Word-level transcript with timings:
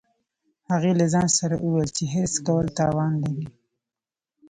هغې 0.71 0.91
له 0.99 1.05
ځان 1.13 1.27
سره 1.39 1.55
وویل 1.57 1.89
چې 1.97 2.03
حرص 2.13 2.35
کول 2.47 2.65
تاوان 2.79 3.11
لري 3.23 3.47